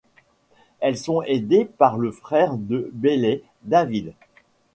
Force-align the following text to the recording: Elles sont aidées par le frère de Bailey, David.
Elles 0.79 0.97
sont 0.97 1.21
aidées 1.21 1.65
par 1.65 1.99
le 1.99 2.11
frère 2.11 2.57
de 2.57 2.89
Bailey, 2.91 3.43
David. 3.65 4.13